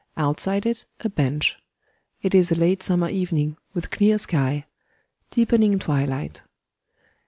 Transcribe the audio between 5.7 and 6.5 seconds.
twilight.